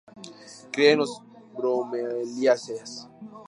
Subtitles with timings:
[0.71, 1.11] Cría en las
[1.55, 3.07] bromeliáceas.